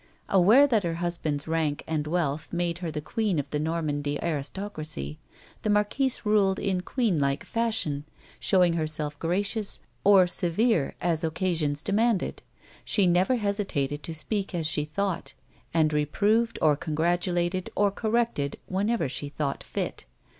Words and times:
Aware 0.29 0.65
that 0.65 0.81
her 0.81 0.95
husband's 0.95 1.47
rank 1.47 1.83
and 1.85 2.07
wealth 2.07 2.47
made 2.51 2.79
her 2.79 2.89
the 2.89 3.01
queen 3.03 3.37
of 3.37 3.51
the 3.51 3.59
A 3.59 3.61
WOMAN'S 3.61 3.67
LIFE. 4.07 4.23
195 4.23 4.23
Normandy 4.23 4.35
aristocracy, 4.35 5.19
the 5.61 5.69
marquise 5.69 6.25
ruled 6.25 6.57
in 6.57 6.81
qneen 6.81 7.19
likc 7.19 7.43
fashion, 7.43 8.05
showing 8.39 8.73
herself 8.73 9.19
gracious 9.19 9.79
or 10.03 10.25
severe 10.25 10.95
as 11.01 11.23
occasions 11.23 11.83
demanded. 11.83 12.41
She 12.83 13.05
never 13.05 13.35
hesitated 13.35 14.01
to 14.01 14.15
speak 14.15 14.55
as 14.55 14.65
she 14.65 14.85
thought, 14.85 15.35
and 15.71 15.93
reproved, 15.93 16.57
or 16.63 16.75
congratulated, 16.75 17.69
or 17.75 17.91
corrected 17.91 18.57
whenever 18.65 19.07
she 19.07 19.29
thought 19.29 19.61
fit. 19.61 20.07